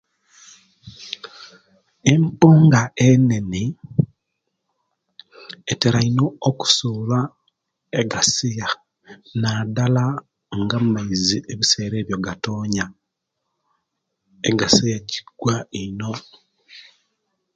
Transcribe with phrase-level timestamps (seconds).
[2.13, 3.63] Empunga enene
[5.71, 7.19] etera ino okusula
[7.99, 8.67] egasiya
[9.41, 10.05] nadala
[10.59, 12.85] nga amaizi ebisera ebyo gatonya
[14.49, 16.11] egasya egwa ino